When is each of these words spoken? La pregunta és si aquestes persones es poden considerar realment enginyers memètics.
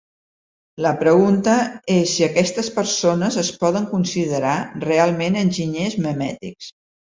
La 0.85 0.93
pregunta 1.01 1.57
és 1.97 2.13
si 2.13 2.25
aquestes 2.29 2.71
persones 2.79 3.39
es 3.43 3.53
poden 3.65 3.87
considerar 3.93 4.57
realment 4.89 5.41
enginyers 5.45 6.01
memètics. 6.11 6.75